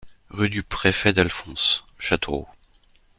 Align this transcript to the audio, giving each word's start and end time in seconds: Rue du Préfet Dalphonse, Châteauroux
Rue 0.31 0.49
du 0.49 0.63
Préfet 0.63 1.13
Dalphonse, 1.13 1.85
Châteauroux 1.99 2.47